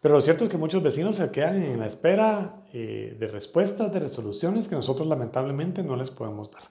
Pero 0.01 0.15
lo 0.15 0.21
cierto 0.21 0.45
es 0.45 0.51
que 0.51 0.57
muchos 0.57 0.81
vecinos 0.81 1.17
se 1.17 1.29
quedan 1.33 1.61
en 1.61 1.81
la 1.81 1.87
espera 1.87 2.63
eh, 2.73 3.17
de 3.19 3.27
respuestas, 3.27 3.93
de 3.93 3.99
resoluciones 3.99 4.69
que 4.69 4.77
nosotros 4.77 5.09
lamentablemente 5.09 5.83
no 5.83 5.97
les 5.97 6.13
podemos 6.13 6.53
dar. 6.53 6.63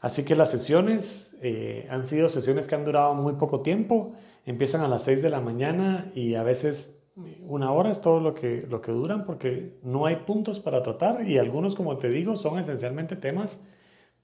Así 0.00 0.24
que 0.24 0.34
las 0.34 0.50
sesiones 0.50 1.36
eh, 1.42 1.86
han 1.90 2.06
sido 2.06 2.30
sesiones 2.30 2.66
que 2.66 2.74
han 2.74 2.86
durado 2.86 3.12
muy 3.12 3.34
poco 3.34 3.60
tiempo. 3.60 4.14
Empiezan 4.46 4.80
a 4.80 4.88
las 4.88 5.02
6 5.02 5.20
de 5.20 5.28
la 5.28 5.42
mañana 5.42 6.10
y 6.14 6.36
a 6.36 6.42
veces 6.42 6.98
una 7.46 7.70
hora 7.70 7.90
es 7.90 8.00
todo 8.00 8.20
lo 8.20 8.32
que, 8.32 8.66
lo 8.66 8.80
que 8.80 8.92
duran 8.92 9.26
porque 9.26 9.78
no 9.82 10.06
hay 10.06 10.16
puntos 10.16 10.58
para 10.58 10.82
tratar 10.82 11.28
y 11.28 11.36
algunos, 11.36 11.74
como 11.74 11.98
te 11.98 12.08
digo, 12.08 12.34
son 12.34 12.58
esencialmente 12.58 13.14
temas 13.14 13.60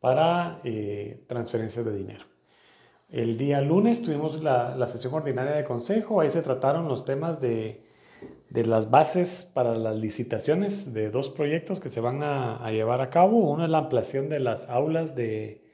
para 0.05 0.61
eh, 0.65 1.25
transferencias 1.29 1.83
de 1.83 1.97
dinero. 1.97 2.27
El 3.09 3.39
día 3.39 3.63
lunes 3.63 4.03
tuvimos 4.03 4.43
la, 4.43 4.87
sesión 4.87 5.15
ordinaria 5.15 5.53
de 5.53 5.65
consejo, 5.65 6.21
ahí 6.21 6.29
se 6.29 6.43
trataron 6.43 6.89
los 6.89 7.07
temas 7.07 7.41
de, 7.41 7.81
las 8.51 8.91
bases 8.91 9.51
para 9.55 9.75
las 9.79 9.97
licitaciones 9.97 10.93
de 10.93 11.09
dos 11.09 11.31
proyectos 11.31 11.81
que 11.81 11.89
se 11.89 12.01
van 12.01 12.23
a, 12.23 12.71
llevar 12.71 13.01
a 13.01 13.09
cabo. 13.09 13.39
Uno 13.51 13.65
es 13.65 13.71
la 13.71 13.79
ampliación 13.79 14.29
de 14.29 14.41
las 14.41 14.69
aulas 14.69 15.15
de 15.15 15.65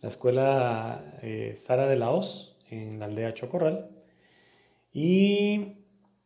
la 0.00 0.08
escuela 0.08 1.18
eh, 1.20 1.54
Sara 1.62 1.86
de 1.86 1.96
la 1.96 2.12
Hoz 2.12 2.56
en 2.70 2.98
la 2.98 3.04
aldea 3.04 3.34
Chocorral 3.34 3.90
y 4.90 5.82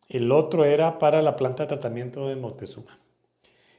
el 0.09 0.31
otro 0.31 0.65
era 0.65 1.01
para 1.01 1.21
la 1.21 1.35
planta 1.35 1.65
de 1.65 1.71
tratamiento 1.71 2.29
de 2.29 2.37
Moctezuma, 2.37 3.01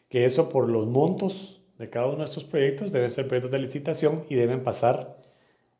que 0.10 0.26
eso 0.26 0.50
por 0.50 0.68
los 0.68 0.88
montos 0.88 1.61
de 1.82 1.90
cada 1.90 2.06
uno 2.06 2.20
de 2.20 2.26
estos 2.26 2.44
proyectos 2.44 2.92
deben 2.92 3.10
ser 3.10 3.28
proyectos 3.28 3.52
de 3.52 3.58
licitación 3.58 4.24
y 4.30 4.36
deben 4.36 4.64
pasar 4.64 5.18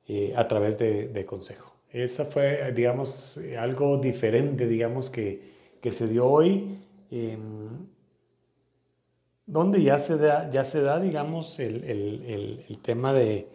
eh, 0.08 0.34
a 0.36 0.48
través 0.48 0.80
de, 0.80 1.26
consejo. 1.28 1.72
esa 1.94 2.26
fue, 2.26 2.72
digamos, 2.74 3.40
algo 3.60 3.98
diferente, 3.98 4.68
digamos, 4.68 5.12
que, 5.12 5.40
que 5.80 5.92
se 5.92 6.08
dio 6.08 6.26
hoy, 6.26 6.76
em, 7.12 7.88
donde 9.46 9.84
ya 9.84 10.00
se 10.00 10.18
da, 10.18 10.50
ya 10.50 10.64
se 10.64 10.82
da 10.82 11.00
digamos, 11.00 11.60
el, 11.60 11.84
el, 11.84 12.66
el, 12.68 12.78
tema 12.80 13.14
de, 13.14 13.48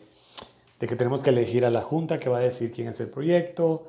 de, 0.79 0.87
que 0.87 0.95
tenemos 0.95 1.25
que 1.25 1.31
elegir 1.31 1.65
a 1.65 1.71
la 1.71 1.83
Junta 1.83 2.21
que 2.21 2.29
va 2.29 2.39
a 2.39 2.43
decir 2.43 2.71
quién 2.71 2.87
es 2.89 3.01
el 3.01 3.09
proyecto, 3.09 3.89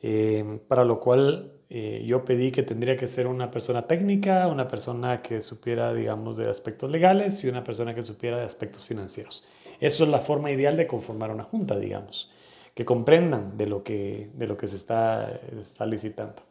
em, 0.00 0.60
para 0.60 0.84
lo 0.84 1.00
cual 1.00 1.55
eh, 1.68 2.04
yo 2.06 2.24
pedí 2.24 2.52
que 2.52 2.62
tendría 2.62 2.96
que 2.96 3.08
ser 3.08 3.26
una 3.26 3.50
persona 3.50 3.86
técnica, 3.86 4.46
una 4.46 4.68
persona 4.68 5.20
que 5.20 5.40
supiera, 5.40 5.92
digamos, 5.92 6.36
de 6.36 6.48
aspectos 6.48 6.90
legales 6.90 7.42
y 7.42 7.48
una 7.48 7.64
persona 7.64 7.94
que 7.94 8.02
supiera 8.02 8.36
de 8.38 8.44
aspectos 8.44 8.84
financieros. 8.84 9.44
Eso 9.80 10.04
es 10.04 10.10
la 10.10 10.18
forma 10.18 10.50
ideal 10.50 10.76
de 10.76 10.86
conformar 10.86 11.30
una 11.30 11.44
junta, 11.44 11.76
digamos, 11.78 12.30
que 12.74 12.84
comprendan 12.84 13.56
de 13.56 13.66
lo 13.66 13.82
que, 13.82 14.30
de 14.34 14.46
lo 14.46 14.56
que 14.56 14.68
se 14.68 14.76
está, 14.76 15.40
está 15.60 15.86
licitando. 15.86 16.42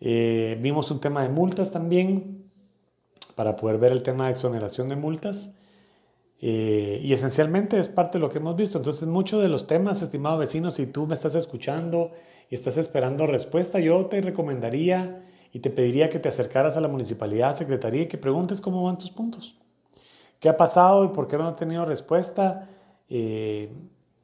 Eh, 0.00 0.56
vimos 0.60 0.90
un 0.90 1.00
tema 1.00 1.22
de 1.22 1.28
multas 1.28 1.72
también, 1.72 2.48
para 3.38 3.54
poder 3.54 3.78
ver 3.78 3.92
el 3.92 4.02
tema 4.02 4.24
de 4.24 4.32
exoneración 4.32 4.88
de 4.88 4.96
multas. 4.96 5.52
Eh, 6.40 7.00
y 7.04 7.12
esencialmente 7.12 7.78
es 7.78 7.88
parte 7.88 8.18
de 8.18 8.22
lo 8.22 8.30
que 8.30 8.38
hemos 8.38 8.56
visto. 8.56 8.78
Entonces, 8.78 9.06
muchos 9.06 9.40
de 9.40 9.48
los 9.48 9.68
temas, 9.68 10.02
estimado 10.02 10.38
vecino, 10.38 10.72
si 10.72 10.86
tú 10.86 11.06
me 11.06 11.14
estás 11.14 11.36
escuchando 11.36 12.10
y 12.50 12.54
estás 12.54 12.76
esperando 12.76 13.26
respuesta, 13.26 13.78
yo 13.78 14.06
te 14.06 14.20
recomendaría 14.20 15.24
y 15.52 15.60
te 15.60 15.70
pediría 15.70 16.08
que 16.08 16.18
te 16.18 16.28
acercaras 16.28 16.76
a 16.76 16.80
la 16.80 16.88
municipalidad, 16.88 17.56
secretaría 17.56 18.02
y 18.02 18.08
que 18.08 18.18
preguntes 18.18 18.60
cómo 18.60 18.82
van 18.84 18.98
tus 18.98 19.10
puntos. 19.10 19.58
¿Qué 20.40 20.48
ha 20.48 20.56
pasado 20.56 21.04
y 21.04 21.08
por 21.08 21.26
qué 21.26 21.36
no 21.36 21.48
han 21.48 21.56
tenido 21.56 21.84
respuesta? 21.84 22.68
Eh, 23.08 23.70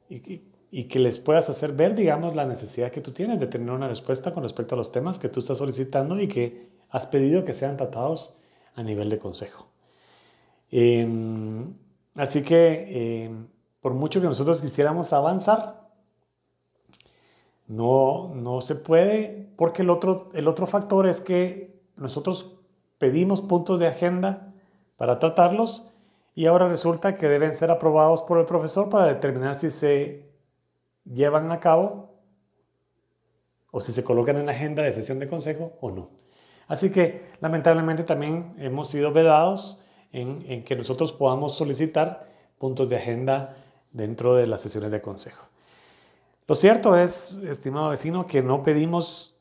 y, 0.09 0.83
que 0.83 0.99
les 0.99 1.19
puedas 1.19 1.49
hacer 1.49 1.71
ver, 1.71 1.95
digamos, 1.95 2.35
la 2.35 2.45
necesidad 2.45 2.91
que 2.91 2.99
tú 2.99 3.11
tienes 3.11 3.39
de 3.39 3.47
tener 3.47 3.71
una 3.71 3.87
respuesta 3.87 4.31
con 4.33 4.43
respecto 4.43 4.75
a 4.75 4.77
los 4.77 4.91
temas 4.91 5.17
que 5.19 5.29
tú 5.29 5.39
estás 5.39 5.57
solicitando 5.57 6.19
y 6.19 6.27
que 6.27 6.69
has 6.89 7.07
pedido 7.07 7.45
que 7.45 7.53
sean 7.53 7.77
tratados 7.77 8.37
a 8.75 8.83
nivel 8.83 9.09
de 9.09 9.17
consejo. 9.17 9.69
Em, 10.71 11.73
así 12.15 12.43
que, 12.43 13.23
em, 13.25 13.47
por 13.79 13.93
mucho 13.93 14.19
que 14.19 14.27
nosotros 14.27 14.61
quisiéramos 14.61 15.13
avanzar, 15.13 15.84
no, 17.67 18.33
no 18.35 18.61
se 18.61 18.75
puede, 18.75 19.49
porque 19.55 19.81
el 19.81 19.89
otro, 19.89 20.29
el 20.33 20.47
otro 20.47 20.67
factor 20.67 21.07
es 21.07 21.21
que 21.21 21.81
nosotros 21.97 22.57
pedimos 22.97 23.41
puntos 23.41 23.79
de 23.79 23.87
agenda 23.87 24.53
para 24.97 25.19
tratarlos 25.19 25.91
y 26.35 26.45
ahora 26.45 26.67
resulta 26.67 27.15
que 27.15 27.27
deben 27.27 27.55
ser 27.55 27.71
aprobados 27.71 28.21
por 28.21 28.39
el 28.39 28.45
profesor 28.45 28.89
para 28.89 29.07
determinar 29.07 29.55
si 29.55 29.71
se 29.71 30.29
llevan 31.05 31.51
a 31.51 31.59
cabo 31.59 32.13
o 33.71 33.81
si 33.81 33.91
se 33.91 34.03
colocan 34.03 34.37
en 34.37 34.45
la 34.45 34.51
agenda 34.51 34.83
de 34.83 34.93
sesión 34.93 35.19
de 35.19 35.27
consejo 35.27 35.73
o 35.81 35.91
no. 35.91 36.09
Así 36.67 36.91
que 36.91 37.27
lamentablemente 37.41 38.03
también 38.03 38.53
hemos 38.57 38.89
sido 38.89 39.11
vedados 39.11 39.79
en, 40.11 40.39
en 40.47 40.63
que 40.63 40.75
nosotros 40.75 41.13
podamos 41.13 41.55
solicitar 41.55 42.29
puntos 42.57 42.89
de 42.89 42.97
agenda 42.97 43.57
dentro 43.91 44.35
de 44.35 44.47
las 44.47 44.61
sesiones 44.61 44.91
de 44.91 45.01
consejo. 45.01 45.47
Lo 46.47 46.53
cierto 46.53 46.95
es, 46.95 47.33
estimado 47.49 47.89
vecino, 47.89 48.27
que 48.27 48.43
no 48.43 48.59
pedimos 48.59 49.35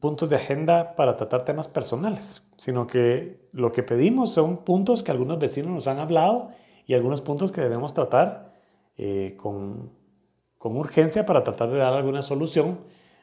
puntos 0.00 0.30
de 0.30 0.36
agenda 0.36 0.96
para 0.96 1.14
tratar 1.14 1.42
temas 1.42 1.68
personales, 1.68 2.42
sino 2.56 2.86
que 2.86 3.48
lo 3.52 3.70
que 3.70 3.82
pedimos 3.82 4.32
son 4.32 4.64
puntos 4.64 5.02
que 5.02 5.10
algunos 5.10 5.38
vecinos 5.38 5.72
nos 5.72 5.88
han 5.88 5.98
hablado 5.98 6.48
y 6.86 6.94
algunos 6.94 7.20
puntos 7.20 7.52
que 7.52 7.60
debemos 7.60 7.92
tratar 7.92 8.54
eh, 8.96 9.34
con, 9.36 9.90
con 10.56 10.74
urgencia 10.78 11.26
para 11.26 11.44
tratar 11.44 11.68
de 11.70 11.78
dar 11.78 11.92
alguna 11.92 12.22
solución 12.22 12.78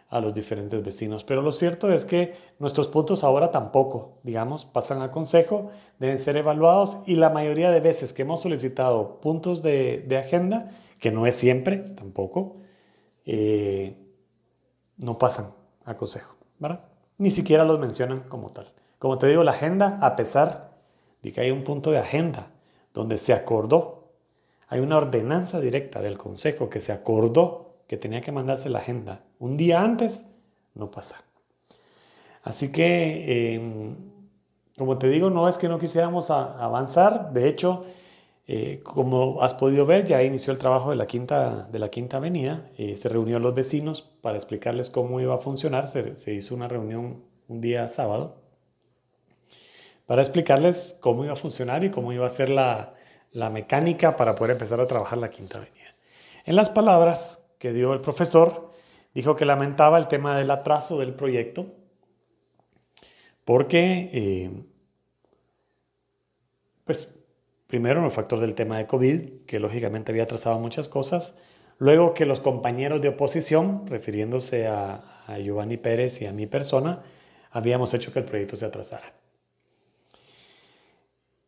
a 0.10 0.20
los 0.20 0.36
diferentes 0.36 0.84
vecinos. 0.84 1.24
Pero 1.24 1.42
lo 1.42 1.52
cierto 1.52 1.92
es 1.92 2.06
que 2.06 2.36
nuestros 2.60 2.88
puntos 2.88 3.24
ahora 3.24 3.50
tampoco, 3.50 4.20
digamos, 4.22 4.66
pasan 4.66 5.02
al 5.02 5.10
consejo, 5.10 5.72
deben 5.98 6.20
ser 6.20 6.38
evaluados 6.38 7.00
y 7.08 7.16
la 7.16 7.32
mayoría 7.32 7.72
de 7.72 7.80
veces 7.80 8.14
que 8.14 8.22
hemos 8.22 8.42
solicitado 8.42 9.20
puntos 9.20 9.64
de, 9.64 10.06
de 10.08 10.18
agenda, 10.20 10.70
que 11.00 11.10
no 11.10 11.26
es 11.26 11.34
siempre 11.34 11.78
tampoco, 11.78 12.58
eh, 13.26 13.96
no 14.98 15.18
pasan 15.18 15.54
a 15.84 15.96
consejo, 15.96 16.36
¿verdad? 16.60 16.82
Ni 17.18 17.30
siquiera 17.30 17.64
los 17.64 17.80
mencionan 17.80 18.22
como 18.22 18.52
tal. 18.52 18.72
Como 19.00 19.18
te 19.18 19.28
digo, 19.28 19.44
la 19.44 19.52
agenda, 19.52 20.00
a 20.02 20.16
pesar 20.16 20.72
de 21.22 21.32
que 21.32 21.42
hay 21.42 21.52
un 21.52 21.64
punto 21.64 21.92
de 21.92 22.00
agenda 22.00 22.52
donde 22.94 23.18
se 23.18 23.34
acordó, 23.34 24.14
hay 24.68 24.80
una 24.80 24.98
ordenanza 24.98 25.60
directa 25.60 26.02
del 26.02 26.18
consejo 26.18 26.70
que 26.70 26.82
se 26.82 26.92
acordó 26.92 27.76
que 27.88 27.98
tenía 27.98 28.22
que 28.22 28.32
mandarse 28.32 28.70
la 28.70 28.80
agenda 28.80 29.22
un 29.40 29.58
día 29.58 29.82
antes, 29.82 30.26
no 30.74 30.90
pasa. 30.90 31.24
Así 32.44 32.72
que, 32.72 33.56
em, 33.56 33.96
como 34.78 34.98
te 34.98 35.08
digo, 35.08 35.30
no 35.30 35.48
es 35.48 35.58
que 35.58 35.68
no 35.68 35.80
quisiéramos 35.80 36.30
avanzar, 36.32 37.32
de 37.32 37.48
hecho, 37.48 37.86
eh, 38.48 38.82
como 38.84 39.42
has 39.42 39.54
podido 39.56 39.86
ver, 39.86 40.06
ya 40.06 40.22
inició 40.22 40.54
el 40.54 40.60
trabajo 40.60 40.92
de 40.92 40.96
la 40.96 41.08
Quinta, 41.08 41.68
de 41.68 41.80
la 41.80 41.90
quinta 41.90 42.18
Avenida. 42.18 42.70
Eh, 42.78 42.96
se 42.96 43.10
reunió 43.10 43.40
los 43.40 43.56
vecinos 43.56 44.04
para 44.22 44.38
explicarles 44.38 44.90
cómo 44.90 45.20
iba 45.20 45.36
a 45.36 45.40
funcionar. 45.40 45.88
Se, 45.88 46.34
hizo 46.34 46.54
una 46.54 46.68
reunión 46.68 47.24
un 47.48 47.62
día 47.62 47.88
sábado 47.90 48.42
para 50.06 50.22
explicarles 50.22 50.96
cómo 51.00 51.24
iba 51.24 51.34
a 51.34 51.38
funcionar 51.38 51.84
y 51.84 51.90
cómo 51.90 52.14
iba 52.14 52.28
a 52.28 52.30
ser 52.30 52.50
la, 52.50 52.94
la 53.32 53.50
mecánica 53.50 54.16
para 54.16 54.36
poder 54.36 54.52
empezar 54.52 54.80
a 54.80 54.86
trabajar 54.86 55.18
la 55.18 55.32
Quinta 55.32 55.58
Avenida. 55.58 55.96
En 56.46 56.56
las 56.56 56.70
palabras 56.70 57.40
que 57.58 57.74
dio 57.74 57.94
el 57.94 58.02
profesor, 58.02 58.72
dijo 59.16 59.36
que 59.36 59.46
lamentaba 59.46 59.98
el 59.98 60.08
tema 60.08 60.38
del 60.38 60.52
atraso 60.52 61.00
del 61.00 61.16
proyecto 61.16 61.66
porque 63.46 64.10
eh, 64.12 64.52
pues 66.84 67.15
Primero, 67.76 68.06
el 68.06 68.10
factor 68.12 68.40
del 68.40 68.56
tema 68.56 68.78
de 68.78 68.88
COVID, 68.88 69.42
que 69.46 69.60
lógicamente 69.60 70.14
había 70.14 70.24
atrasado 70.24 70.58
muchas 70.60 70.88
cosas. 70.88 71.36
Luego 71.78 72.14
que 72.14 72.26
los 72.26 72.40
compañeros 72.40 73.02
de 73.02 73.10
oposición, 73.10 73.86
refiriéndose 73.86 74.66
a, 74.66 75.04
Giovanni 75.44 75.76
Pérez 75.76 76.22
y 76.22 76.26
a 76.26 76.32
mi 76.32 76.48
persona, 76.48 77.04
habíamos 77.52 77.94
hecho 77.94 78.14
que 78.14 78.20
el 78.20 78.24
proyecto 78.24 78.56
se 78.56 78.66
atrasara. 78.66 79.14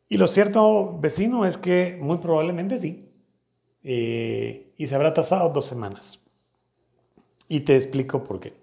Y 0.09 0.17
lo 0.17 0.27
cierto, 0.27 0.99
vecino, 0.99 1.45
es 1.45 1.57
que 1.57 1.97
muy 1.97 2.17
probablemente 2.17 2.77
sí. 2.77 3.09
Eh, 3.81 4.73
y 4.75 4.85
se 4.85 4.95
habrá 4.95 5.07
atrasado 5.11 5.47
dos 5.47 5.63
semanas. 5.63 6.25
Y 7.47 7.61
te 7.61 7.77
explico 7.77 8.25
por 8.25 8.41
qué. 8.41 8.53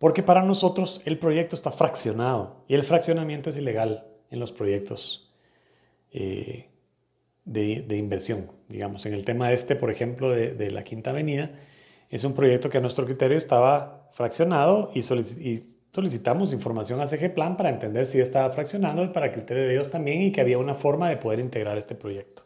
Porque 0.00 0.24
para 0.24 0.42
nosotros 0.42 1.00
el 1.04 1.16
proyecto 1.20 1.54
está 1.54 1.70
fraccionado 1.70 2.64
y 2.66 2.74
el 2.74 2.82
fraccionamiento 2.82 3.50
es 3.50 3.56
ilegal 3.56 4.08
en 4.32 4.40
los 4.40 4.50
proyectos 4.50 5.32
eh, 6.10 6.67
de, 7.48 7.96
inversión. 7.96 8.50
Digamos, 8.68 9.06
en 9.06 9.14
el 9.14 9.24
tema 9.24 9.52
este, 9.52 9.74
por 9.76 9.90
ejemplo, 9.90 10.30
de, 10.30 10.70
la 10.70 10.84
Quinta 10.84 11.10
Avenida, 11.10 11.50
es 12.10 12.24
un 12.24 12.34
proyecto 12.34 12.70
que 12.70 12.78
a 12.78 12.80
nuestro 12.80 13.04
criterio 13.04 13.36
estaba 13.36 14.08
fraccionado 14.12 14.90
y, 14.94 15.02
solicitamos 15.02 16.52
información 16.52 17.00
a 17.00 17.06
CG 17.06 17.34
Plan 17.34 17.56
para 17.56 17.70
entender 17.70 18.06
si 18.06 18.20
estaba 18.20 18.50
fraccionado 18.50 19.02
y 19.04 19.08
para 19.08 19.32
criterio 19.32 19.64
de 19.64 19.72
ellos 19.72 19.90
también 19.90 20.22
y 20.22 20.30
que 20.30 20.40
había 20.40 20.58
una 20.58 20.74
forma 20.74 21.08
de 21.08 21.16
poder 21.16 21.40
integrar 21.40 21.78
este 21.78 21.94
proyecto. 21.94 22.44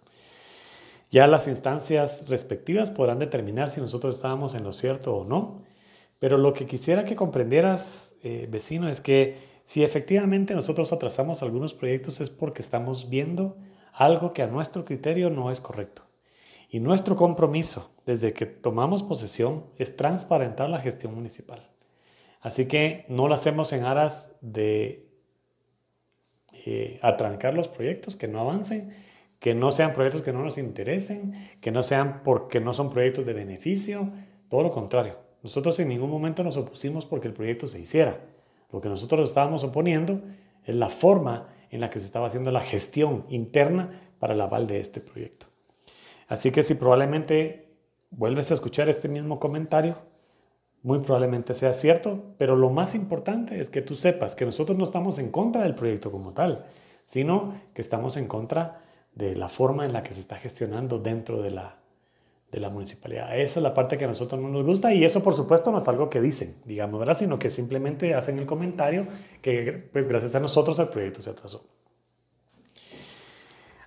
Ya 1.11 1.26
las 1.26 1.47
instancias 1.47 2.26
respectivas 2.28 2.90
podrán 2.90 3.18
determinar 3.18 3.68
si 3.68 3.80
nosotros 3.80 4.16
estábamos 4.16 4.54
en 4.54 4.64
lo 4.64 4.73
cierto 4.73 5.14
o 5.14 5.25
no, 5.25 5.62
pero 6.18 6.38
lo 6.38 6.54
que 6.54 6.66
quisiera 6.66 7.04
que 7.04 7.16
comprendieras, 7.16 8.14
eh, 8.23 8.47
vecino, 8.50 8.88
es 8.88 9.00
que 9.00 9.37
si 9.64 9.82
efectivamente 9.82 10.54
nosotros 10.54 10.92
atrasamos 10.92 11.42
algunos 11.42 11.75
proyectos 11.75 12.21
es 12.21 12.30
porque 12.30 12.62
estamos 12.62 13.11
viendo 13.11 13.56
algo 13.93 14.33
que 14.33 14.43
a 14.43 14.47
nuestro 14.47 14.85
criterio 14.85 15.31
no 15.31 15.51
es 15.51 15.61
correcto. 15.61 16.03
Y 16.69 16.81
nuestro 16.81 17.17
compromiso 17.17 17.91
desde 18.07 18.33
que 18.33 18.47
tomamos 18.47 19.03
posesión 19.03 19.67
es 19.77 19.97
transparentar 19.97 20.71
la 20.71 20.81
gestión 20.81 21.15
municipal. 21.15 21.69
Así 22.41 22.67
que 22.67 23.05
no 23.09 23.29
lo 23.29 23.35
hacemos 23.35 23.73
en 23.73 23.85
aras 23.85 24.35
de 24.41 25.07
eh, 26.53 26.99
atrancar 27.03 27.55
los 27.55 27.69
proyectos, 27.69 28.17
que 28.17 28.27
no 28.27 28.41
avancen, 28.41 28.93
que 29.39 29.55
no 29.55 29.71
sean 29.71 29.93
proyectos 29.93 30.23
que 30.23 30.33
no 30.33 30.43
nos 30.43 30.59
interesen, 30.59 31.51
que 31.61 31.71
no 31.71 31.83
sean 31.83 32.23
porque 32.23 32.61
no 32.61 32.75
son 32.75 32.91
proyectos 32.91 33.27
de 33.27 33.33
beneficio, 33.33 34.11
todo 34.49 34.63
lo 34.63 34.71
contrario. 34.71 35.19
Nosotros 35.43 35.79
en 35.81 35.89
ningún 35.89 36.11
momento 36.11 36.45
nos 36.45 36.57
opusimos 36.57 37.07
porque 37.07 37.29
el 37.29 37.35
proyecto 37.35 37.67
se 37.67 37.81
hiciera. 37.81 38.21
Lo 38.73 38.81
que 38.81 38.89
nosotros 38.89 39.29
estábamos 39.29 39.65
oponiendo 39.65 40.21
es 40.65 40.75
la 40.75 40.89
forma 40.89 41.49
en 41.73 41.81
la 41.81 41.91
que 41.91 41.99
se 41.99 42.07
estaba 42.07 42.29
haciendo 42.29 42.52
la 42.52 42.61
gestión 42.61 43.25
interna 43.29 44.00
para 44.21 44.35
el 44.35 44.41
aval 44.41 44.69
de 44.69 44.79
este 44.79 45.00
proyecto. 45.00 45.47
Así 46.29 46.52
que 46.52 46.62
si 46.62 46.75
probablemente 46.75 47.75
vuelves 48.11 48.52
a 48.52 48.55
escuchar 48.55 48.88
este 48.88 49.09
mismo 49.09 49.41
comentario, 49.41 49.97
muy 50.83 51.00
probablemente 51.00 51.55
sea 51.55 51.73
cierto, 51.73 52.23
pero 52.38 52.55
lo 52.55 52.71
más 52.71 52.95
importante 52.95 53.61
es 53.61 53.71
que 53.71 53.83
tú 53.83 53.97
sepas 53.97 54.37
que 54.37 54.45
nosotros 54.45 54.79
no 54.79 54.85
estamos 54.85 55.19
en 55.19 55.31
contra 55.31 55.62
del 55.62 55.75
proyecto 55.75 56.12
como 56.12 56.33
tal, 56.33 56.67
sino 57.05 57.55
que 57.75 57.83
estamos 57.83 58.17
en 58.17 58.29
contra 58.29 58.79
de 59.14 59.35
la 59.35 59.49
forma 59.49 59.85
en 59.85 59.93
la 59.93 60.02
que 60.02 60.14
se 60.14 60.21
está 60.21 60.37
gestionando 60.37 60.99
dentro 60.99 61.43
de 61.43 61.50
la, 61.50 61.82
de 62.52 62.61
la 62.61 62.68
municipalidad. 62.68 63.37
Esa 63.37 63.59
es 63.59 63.62
la 63.62 63.73
parte 63.73 63.97
que 63.97 64.04
a 64.04 64.09
nosotros 64.09 64.38
no 64.38 64.49
nos 64.50 64.64
gusta 64.64 64.92
y 64.92 65.02
eso 65.04 65.25
por 65.25 65.35
supuesto 65.35 65.73
no 65.73 65.78
es 65.78 65.88
algo 65.88 66.11
que 66.11 66.21
dicen, 66.21 66.56
digamos, 66.66 67.00
¿verdad? 67.00 67.16
Sino 67.16 67.38
que 67.38 67.50
simplemente 67.50 68.14
hacen 68.14 68.38
el 68.38 68.44
comentario 68.44 69.06
que 69.40 69.88
pues 69.90 70.06
gracias 70.06 70.35
a 70.35 70.40
nosotros 70.40 70.78
el 70.78 70.88
proyecto 70.88 71.23
se 71.23 71.30
atrasó. 71.30 71.64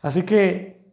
Así 0.02 0.24
que 0.24 0.84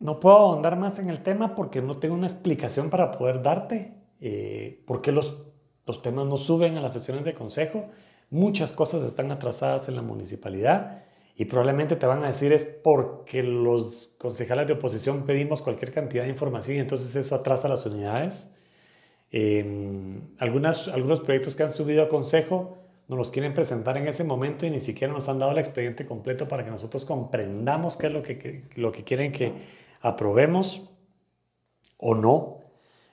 no 0.00 0.18
puedo 0.18 0.36
ahondar 0.36 0.76
más 0.76 0.98
en 0.98 1.10
el 1.10 1.22
tema 1.22 1.54
porque 1.54 1.80
no 1.80 1.94
tengo 1.94 2.16
una 2.16 2.26
explicación 2.26 2.90
para 2.90 3.12
poder 3.12 3.40
darte 3.40 3.94
eh, 4.20 4.82
por 4.84 5.00
qué 5.00 5.12
los, 5.12 5.46
los 5.86 6.02
temas 6.02 6.26
no 6.26 6.38
suben 6.38 6.76
a 6.76 6.80
las 6.80 6.92
sesiones 6.92 7.24
de 7.24 7.34
consejo. 7.34 7.86
Muchas 8.30 8.72
cosas 8.72 9.04
están 9.04 9.30
atrasadas 9.30 9.88
en 9.88 9.94
la 9.94 10.02
municipalidad 10.02 11.04
y 11.40 11.46
probablemente 11.46 11.96
te 11.96 12.04
van 12.04 12.22
a 12.22 12.26
decir 12.26 12.52
es 12.52 12.64
porque 12.64 13.42
los 13.42 14.14
concejales 14.18 14.66
de 14.66 14.74
oposición 14.74 15.24
pedimos 15.24 15.62
cualquier 15.62 15.90
cantidad 15.90 16.24
de 16.24 16.28
información 16.28 16.76
y 16.76 16.80
entonces 16.80 17.16
eso 17.16 17.34
atrasa 17.34 17.66
las 17.66 17.86
unidades. 17.86 18.54
Algunas, 20.38 20.88
algunos 20.88 21.20
proyectos 21.20 21.56
que 21.56 21.62
han 21.62 21.72
subido 21.72 22.02
a 22.02 22.10
consejo 22.10 22.76
nos 23.08 23.18
los 23.18 23.30
quieren 23.30 23.54
presentar 23.54 23.96
en 23.96 24.06
ese 24.06 24.22
momento 24.22 24.66
y 24.66 24.70
ni 24.70 24.80
siquiera 24.80 25.14
nos 25.14 25.30
han 25.30 25.38
dado 25.38 25.52
el 25.52 25.58
expediente 25.58 26.04
completo 26.04 26.46
para 26.46 26.62
que 26.62 26.70
nosotros 26.70 27.06
comprendamos 27.06 27.96
qué 27.96 28.08
es 28.08 28.12
lo 28.12 28.22
que, 28.22 28.64
lo 28.76 28.92
que 28.92 29.02
quieren 29.02 29.32
que 29.32 29.54
aprobemos 30.02 30.90
o 31.96 32.14
no. 32.14 32.58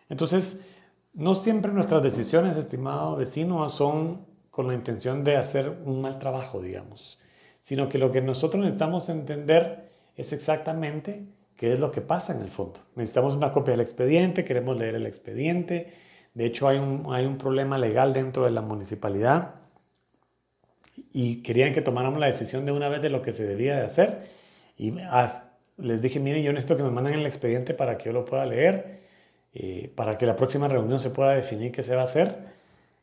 Entonces, 0.09 0.67
no 1.13 1.33
siempre 1.33 1.71
nuestras 1.71 2.03
decisiones, 2.03 2.57
estimado 2.57 3.15
vecino, 3.15 3.69
son 3.69 4.25
con 4.51 4.67
la 4.67 4.73
intención 4.73 5.23
de 5.23 5.37
hacer 5.37 5.69
un 5.85 6.01
mal 6.01 6.19
trabajo, 6.19 6.59
digamos 6.59 7.21
sino 7.67 7.89
que 7.89 7.97
lo 7.97 8.13
que 8.13 8.21
nosotros 8.21 8.63
necesitamos 8.63 9.09
entender 9.09 9.89
es 10.15 10.31
exactamente 10.31 11.25
qué 11.57 11.73
es 11.73 11.81
lo 11.81 11.91
que 11.91 11.99
pasa 11.99 12.33
en 12.33 12.39
el 12.39 12.47
fondo. 12.47 12.79
Necesitamos 12.95 13.35
una 13.35 13.51
copia 13.51 13.71
del 13.71 13.81
expediente, 13.81 14.45
queremos 14.45 14.77
leer 14.77 14.95
el 14.95 15.05
expediente. 15.05 15.91
De 16.33 16.45
hecho, 16.45 16.69
hay 16.69 16.77
un, 16.77 17.07
hay 17.09 17.25
un 17.25 17.37
problema 17.37 17.77
legal 17.77 18.13
dentro 18.13 18.45
de 18.45 18.51
la 18.51 18.61
municipalidad 18.61 19.55
y 21.11 21.43
querían 21.43 21.73
que 21.73 21.81
tomáramos 21.81 22.21
la 22.21 22.27
decisión 22.27 22.65
de 22.65 22.71
una 22.71 22.87
vez 22.87 23.01
de 23.01 23.09
lo 23.09 23.21
que 23.21 23.33
se 23.33 23.45
debía 23.45 23.75
de 23.75 23.85
hacer. 23.85 24.29
Y 24.77 24.93
les 25.75 26.01
dije, 26.01 26.21
miren, 26.21 26.43
yo 26.43 26.53
necesito 26.53 26.77
que 26.77 26.83
me 26.83 26.91
manden 26.91 27.15
el 27.15 27.25
expediente 27.25 27.73
para 27.73 27.97
que 27.97 28.05
yo 28.05 28.13
lo 28.13 28.23
pueda 28.23 28.45
leer, 28.45 29.01
eh, 29.53 29.91
para 29.93 30.17
que 30.17 30.25
la 30.25 30.37
próxima 30.37 30.69
reunión 30.69 31.01
se 31.01 31.09
pueda 31.09 31.31
definir 31.33 31.73
qué 31.73 31.83
se 31.83 31.95
va 31.95 32.03
a 32.03 32.05
hacer. 32.05 32.33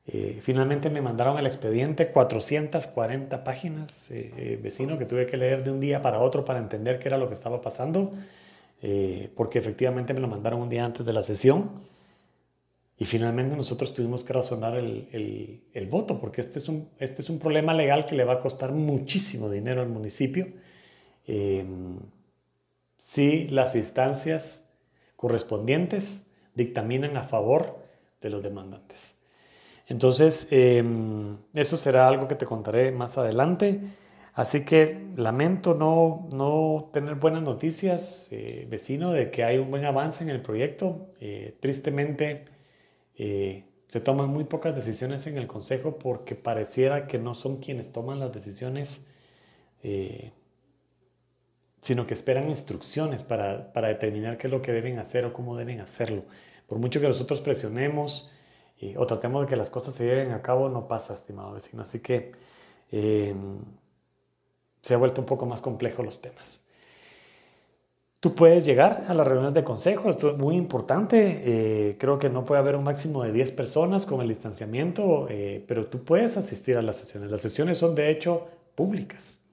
Eh, 0.07 0.39
finalmente 0.43 0.91
me 0.91 1.01
mandaron 1.01 1.39
el 1.39 1.47
expediente, 1.47 2.09
440 2.09 3.43
páginas, 3.43 4.11
eh, 4.11 4.33
eh, 4.37 4.61
vecino, 4.63 4.99
que 4.99 5.07
tuve 5.07 5.27
que 5.27 5.37
leer 5.37 5.65
de 5.65 5.71
un 5.71 5.81
día 5.81 6.03
para 6.03 6.21
otro 6.21 6.45
para 6.45 6.59
entender 6.59 6.99
qué 6.99 7.09
era 7.09 7.17
lo 7.17 7.29
que 7.29 7.35
estaba 7.35 7.61
pasando, 7.61 8.13
porque 9.35 9.59
efectivamente 9.59 10.13
me 10.13 10.21
lo 10.21 10.29
mandaron 10.29 10.61
un 10.61 10.69
día 10.69 10.85
antes 10.85 11.07
de 11.07 11.13
la 11.15 11.23
sesión. 11.23 11.71
Y 12.99 13.07
finalmente 13.07 13.57
nosotros 13.57 13.95
tuvimos 13.95 14.25
que 14.25 14.35
razonar 14.35 14.77
el, 14.77 15.63
el, 15.73 15.87
voto, 15.87 16.21
porque 16.21 16.43
este 16.43 16.59
es, 16.59 16.69
un, 16.69 16.91
este 16.99 17.23
es 17.23 17.31
un 17.31 17.39
problema 17.39 17.73
legal 17.73 18.05
que 18.05 18.15
le 18.15 18.25
va 18.25 18.35
a 18.35 18.39
costar 18.41 18.73
muchísimo 18.73 19.49
dinero 19.49 19.81
al 19.81 19.89
municipio 19.89 20.49
si 22.99 23.49
las 23.49 23.75
instancias 23.75 24.71
correspondientes 25.17 26.27
dictaminan 26.55 27.17
a 27.17 27.23
favor 27.23 27.79
de 28.23 28.31
los 28.31 28.43
demandantes. 28.43 29.14
Entonces, 29.87 30.47
em, 30.51 31.37
eso 31.53 31.77
será 31.77 32.09
algo 32.09 32.27
que 32.29 32.35
te 32.35 32.47
contaré 32.47 32.91
más 32.91 33.19
adelante. 33.19 33.81
Así 34.35 34.65
que 34.65 34.99
lamento 35.17 35.75
no, 35.75 36.29
no 36.33 36.91
tener 36.93 37.15
buenas 37.17 37.43
noticias, 37.43 38.29
eh, 38.33 38.67
vecino, 38.69 39.13
de 39.13 39.31
que 39.31 39.45
hay 39.45 39.59
un 39.59 39.71
buen 39.71 39.85
avance 39.85 40.25
en 40.25 40.31
el 40.31 40.43
proyecto. 40.43 41.09
Eh, 41.21 41.57
tristemente, 41.61 42.45
eh, 43.17 43.65
se 43.87 44.01
toman 44.01 44.31
muy 44.31 44.45
pocas 44.45 44.75
decisiones 44.75 45.27
en 45.29 45.39
el 45.39 45.47
Consejo 45.47 45.99
porque 45.99 46.35
pareciera 46.35 47.07
que 47.07 47.19
no 47.19 47.35
son 47.35 47.59
quienes 47.59 47.93
toman 47.93 48.19
las 48.19 48.33
decisiones, 48.33 49.07
sino 51.79 52.07
que 52.07 52.15
esperan 52.15 52.49
instrucciones 52.49 53.23
para, 53.23 53.73
para 53.75 53.89
determinar 53.89 54.39
qué 54.39 54.47
es 54.47 54.51
lo 54.51 54.63
que 54.63 54.73
deben 54.73 54.99
hacer 54.99 55.27
o 55.27 55.33
cómo 55.35 55.57
deben 55.57 55.81
hacerlo. 55.81 56.25
Por 56.67 56.79
mucho 56.79 57.01
que 57.01 57.07
nosotros 57.07 57.43
presionemos, 57.43 58.31
o 58.97 59.07
tratemos 59.07 59.43
de 59.43 59.49
que 59.49 59.57
las 59.57 59.71
cosas 59.71 59.95
se 59.95 60.05
lleven 60.05 60.33
a 60.33 60.43
cabo, 60.43 60.69
no 60.69 60.87
pasa, 60.87 61.15
estimado 61.15 61.53
vecino. 61.53 61.83
Así 61.83 62.01
que 62.01 62.33
em, 62.91 63.59
se 64.81 64.95
ha 64.95 64.97
vuelto 64.97 65.21
un 65.21 65.27
poco 65.27 65.47
más 65.47 65.61
complejo 65.61 66.03
los 66.03 66.21
temas. 66.21 66.63
Tú 68.21 68.35
puedes 68.35 68.65
llegar 68.65 69.05
a 69.07 69.13
las 69.13 69.27
reuniones 69.27 69.53
de 69.53 69.65
consejo, 69.65 70.09
esto 70.09 70.31
es 70.31 70.39
muy 70.39 70.57
importante. 70.57 71.43
Eh, 71.45 71.97
creo 71.99 72.19
que 72.19 72.31
no 72.31 72.45
puede 72.47 72.61
haber 72.61 72.75
un 72.75 72.85
máximo 72.85 73.23
de 73.23 73.33
10 73.33 73.53
personas 73.53 74.07
con 74.07 74.23
el 74.23 74.29
distanciamiento, 74.29 75.27
eh, 75.29 75.63
pero 75.69 75.87
tú 75.87 76.05
puedes 76.05 76.39
asistir 76.39 76.79
a 76.79 76.83
las 76.83 76.97
sesiones. 76.97 77.31
Las 77.31 77.43
sesiones 77.43 77.77
son 77.77 77.95
de 77.95 78.11
hecho 78.11 78.47
públicas. 78.75 79.44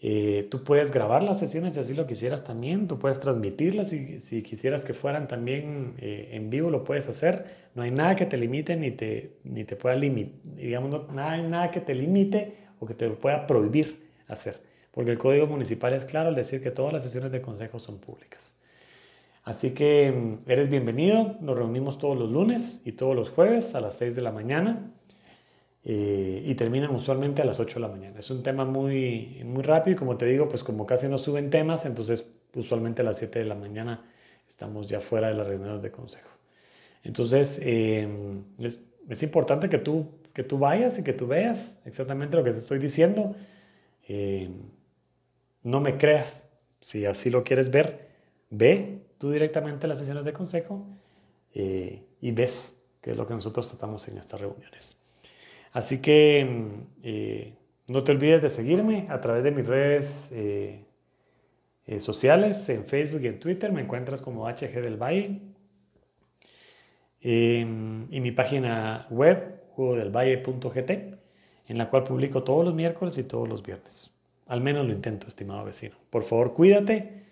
Eh, 0.00 0.46
tú 0.48 0.62
puedes 0.62 0.92
grabar 0.92 1.24
las 1.24 1.40
sesiones 1.40 1.74
si 1.74 1.80
así 1.80 1.92
lo 1.92 2.06
quisieras 2.06 2.44
también, 2.44 2.86
tú 2.86 3.00
puedes 3.00 3.18
transmitirlas 3.18 3.88
si, 3.88 4.20
si 4.20 4.42
quisieras 4.42 4.84
que 4.84 4.94
fueran 4.94 5.26
también 5.26 5.94
eh, 5.98 6.30
en 6.32 6.50
vivo, 6.50 6.70
lo 6.70 6.84
puedes 6.84 7.08
hacer. 7.08 7.46
No 7.74 7.82
hay 7.82 7.90
nada 7.90 8.14
que 8.14 8.26
te 8.26 8.36
limite 8.36 8.76
ni 8.76 8.92
te, 8.92 9.38
ni 9.44 9.64
te 9.64 9.74
pueda 9.76 9.96
limitar, 9.96 10.38
digamos, 10.56 10.90
no, 10.90 11.12
nada, 11.12 11.36
nada 11.38 11.70
que 11.70 11.80
te 11.80 11.94
limite 11.94 12.54
o 12.78 12.86
que 12.86 12.94
te 12.94 13.10
pueda 13.10 13.46
prohibir 13.46 14.08
hacer, 14.28 14.60
porque 14.92 15.10
el 15.10 15.18
código 15.18 15.46
municipal 15.46 15.92
es 15.92 16.04
claro 16.04 16.28
al 16.28 16.36
decir 16.36 16.62
que 16.62 16.70
todas 16.70 16.92
las 16.92 17.02
sesiones 17.02 17.32
de 17.32 17.40
consejo 17.40 17.80
son 17.80 17.98
públicas. 17.98 18.54
Así 19.42 19.70
que 19.70 20.12
mm, 20.12 20.50
eres 20.50 20.68
bienvenido, 20.68 21.36
nos 21.40 21.56
reunimos 21.56 21.98
todos 21.98 22.16
los 22.16 22.30
lunes 22.30 22.82
y 22.84 22.92
todos 22.92 23.16
los 23.16 23.30
jueves 23.30 23.74
a 23.74 23.80
las 23.80 23.94
6 23.94 24.14
de 24.14 24.22
la 24.22 24.30
mañana. 24.30 24.92
Eh, 25.90 26.42
y 26.44 26.54
terminan 26.54 26.94
usualmente 26.94 27.40
a 27.40 27.46
las 27.46 27.60
8 27.60 27.76
de 27.76 27.80
la 27.80 27.88
mañana. 27.88 28.20
Es 28.20 28.30
un 28.30 28.42
tema 28.42 28.66
muy, 28.66 29.40
muy 29.46 29.62
rápido 29.62 29.94
y 29.94 29.96
como 29.96 30.18
te 30.18 30.26
digo, 30.26 30.46
pues 30.46 30.62
como 30.62 30.84
casi 30.84 31.08
no 31.08 31.16
suben 31.16 31.48
temas, 31.48 31.86
entonces 31.86 32.30
usualmente 32.54 33.00
a 33.00 33.06
las 33.06 33.16
7 33.16 33.38
de 33.38 33.46
la 33.46 33.54
mañana 33.54 34.04
estamos 34.46 34.86
ya 34.86 35.00
fuera 35.00 35.28
de 35.28 35.34
las 35.34 35.48
reuniones 35.48 35.80
de 35.80 35.90
consejo. 35.90 36.28
Entonces, 37.04 37.58
em, 37.62 38.44
es, 38.58 38.84
es, 39.08 39.22
importante 39.22 39.70
que 39.70 39.78
tú, 39.78 40.10
que 40.34 40.44
tú 40.44 40.58
vayas 40.58 40.98
y 40.98 41.04
que 41.04 41.14
tú 41.14 41.26
veas 41.26 41.80
exactamente 41.86 42.36
lo 42.36 42.44
que 42.44 42.50
te 42.52 42.58
estoy 42.58 42.78
diciendo. 42.78 43.34
Em, 44.06 44.52
no 45.62 45.80
me 45.80 45.96
creas, 45.96 46.50
si 46.82 47.06
así 47.06 47.30
lo 47.30 47.44
quieres 47.44 47.70
ver, 47.70 48.08
ve 48.50 49.06
tú 49.16 49.30
directamente 49.30 49.86
las 49.88 50.00
sesiones 50.00 50.26
de 50.26 50.34
consejo 50.34 50.86
eh, 51.54 52.02
y 52.20 52.32
ves 52.32 52.82
qué 53.00 53.12
es 53.12 53.16
lo 53.16 53.26
que 53.26 53.32
nosotros 53.32 53.68
tratamos 53.70 54.06
en 54.08 54.18
estas 54.18 54.38
reuniones. 54.38 54.97
Así 55.72 55.98
que 55.98 56.44
mm, 56.44 56.86
eh, 57.02 57.54
no 57.88 58.04
te 58.04 58.12
olvides 58.12 58.42
de 58.42 58.50
seguirme 58.50 59.06
a 59.08 59.20
través 59.20 59.42
de 59.42 59.50
mis 59.50 59.66
redes 59.66 60.30
eh, 60.32 60.84
eh, 61.86 62.00
sociales, 62.00 62.68
en 62.68 62.84
Facebook 62.84 63.20
y 63.22 63.28
en 63.28 63.40
Twitter. 63.40 63.72
Me 63.72 63.80
encuentras 63.80 64.20
como 64.20 64.46
HG 64.46 64.82
del 64.82 64.96
Valle. 64.96 65.40
Em, 67.20 68.06
y 68.10 68.20
mi 68.20 68.30
página 68.30 69.06
web, 69.10 69.62
jugodelvalle.gt, 69.70 70.90
en 71.66 71.78
la 71.78 71.90
cual 71.90 72.04
publico 72.04 72.44
todos 72.44 72.64
los 72.64 72.74
miércoles 72.74 73.16
y 73.18 73.24
todos 73.24 73.48
los 73.48 73.62
viernes. 73.62 74.10
Al 74.46 74.60
menos 74.60 74.86
lo 74.86 74.92
intento, 74.92 75.26
estimado 75.26 75.64
vecino. 75.64 75.96
Por 76.10 76.22
favor, 76.22 76.54
cuídate. 76.54 77.24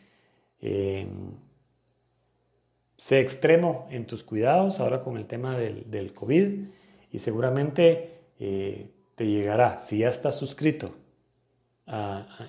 Em, 0.61 1.33
sé 2.97 3.21
extremo 3.21 3.87
en 3.91 4.07
tus 4.07 4.25
cuidados 4.25 4.81
ahora 4.81 5.01
con 5.01 5.17
el 5.19 5.27
tema 5.27 5.57
del, 5.57 5.91
del 5.91 6.13
COVID 6.13 6.67
y 7.13 7.19
seguramente 7.19 8.16
eh, 8.39 8.91
te 9.15 9.27
llegará, 9.27 9.79
si 9.79 9.99
ya 9.99 10.09
estás 10.09 10.37
suscrito 10.37 10.95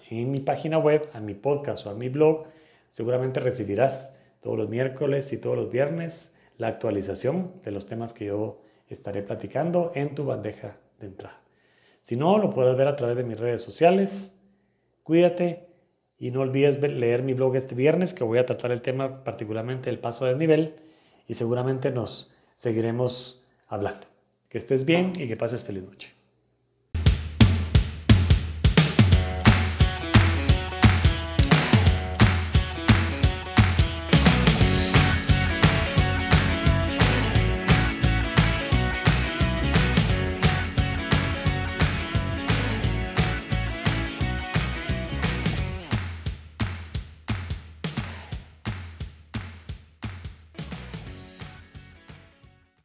en 0.10 0.32
mi 0.32 0.40
página 0.40 0.80
web, 0.80 1.08
a 1.14 1.20
mi 1.20 1.34
podcast 1.36 1.86
o 1.86 1.92
a 1.92 1.94
mi 1.94 2.10
blog, 2.10 2.48
seguramente 2.90 3.40
recibirás 3.40 4.18
todos 4.42 4.58
los 4.58 4.70
miércoles 4.70 5.32
y 5.32 5.38
todos 5.38 5.56
los 5.56 5.72
viernes 5.72 6.34
la 6.58 6.68
actualización 6.68 7.54
de 7.64 7.72
los 7.72 7.86
temas 7.86 8.14
que 8.14 8.26
yo 8.26 8.62
estaré 8.88 9.22
platicando 9.22 9.92
en 9.96 10.16
tu 10.16 10.26
bandeja 10.26 10.78
de 11.00 11.08
entrada. 11.08 11.38
Si 12.02 12.16
no, 12.16 12.38
lo 12.38 12.50
puedes 12.50 12.76
ver 12.78 12.88
a 12.88 12.96
través 12.96 13.18
de 13.18 13.24
mis 13.24 13.40
redes 13.40 13.62
sociales. 13.62 14.40
Cuídate 15.04 15.68
y 16.18 16.32
no 16.32 16.42
olvides 16.42 16.82
leer 16.82 17.22
mi 17.22 17.34
blog 17.34 17.56
este 17.56 17.76
viernes 17.76 18.14
que 18.14 18.24
voy 18.24 18.40
a 18.40 18.46
tratar 18.46 18.72
el 18.72 18.82
tema 18.82 19.24
particularmente 19.24 19.90
del 19.90 20.00
paso 20.00 20.26
a 20.26 20.30
desnivel 20.30 20.76
y 21.28 21.36
seguramente 21.36 21.92
nos 21.92 22.34
seguiremos 22.56 23.44
hablando. 23.68 24.07
Que 24.50 24.58
estés 24.58 24.84
bien 24.86 25.14
y 25.16 25.28
que 25.28 25.38
pases 25.38 25.64
feliz 25.64 25.84
noche. 25.84 26.17